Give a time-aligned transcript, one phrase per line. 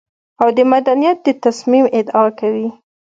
[0.41, 2.67] او د مدنيت د تصميم ادعا کوي.